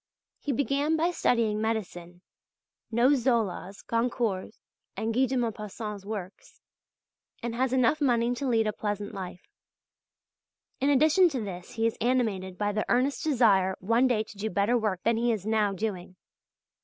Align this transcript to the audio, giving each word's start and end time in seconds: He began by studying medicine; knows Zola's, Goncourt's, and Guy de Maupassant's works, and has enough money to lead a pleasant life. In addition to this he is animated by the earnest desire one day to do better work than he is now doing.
He 0.39 0.51
began 0.51 0.97
by 0.97 1.11
studying 1.11 1.61
medicine; 1.61 2.21
knows 2.91 3.19
Zola's, 3.19 3.83
Goncourt's, 3.83 4.59
and 4.97 5.13
Guy 5.13 5.27
de 5.27 5.37
Maupassant's 5.37 6.07
works, 6.07 6.59
and 7.43 7.53
has 7.53 7.71
enough 7.71 8.01
money 8.01 8.33
to 8.33 8.47
lead 8.47 8.65
a 8.65 8.73
pleasant 8.73 9.13
life. 9.13 9.45
In 10.79 10.89
addition 10.89 11.29
to 11.29 11.41
this 11.41 11.73
he 11.73 11.85
is 11.85 11.99
animated 12.01 12.57
by 12.57 12.71
the 12.71 12.83
earnest 12.89 13.23
desire 13.23 13.75
one 13.79 14.07
day 14.07 14.23
to 14.23 14.37
do 14.39 14.49
better 14.49 14.75
work 14.75 15.03
than 15.03 15.17
he 15.17 15.31
is 15.31 15.45
now 15.45 15.71
doing. 15.71 16.15